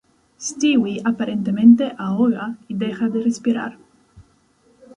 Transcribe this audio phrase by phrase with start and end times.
[0.39, 3.77] Stewie aparentemente ahoga y deja de respirar.